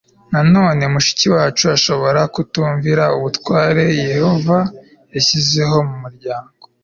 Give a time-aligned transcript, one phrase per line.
[0.31, 4.57] Nanone mushiki wacu ashobora kutumvira ubutware Yehova
[5.13, 6.63] yashyizeho mu muryango